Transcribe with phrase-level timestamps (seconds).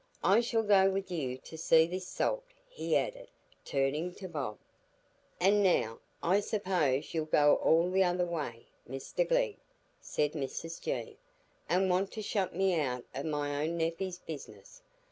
[0.23, 3.27] I shall go with you to see this Salt," he added,
[3.63, 4.57] turning to Bob.
[5.39, 9.57] "And now, I suppose, you'll go all the other way, Mr Glegg,"
[9.99, 11.19] said Mrs G.,
[11.69, 14.81] "and want to shut me out o' my own nephey's business.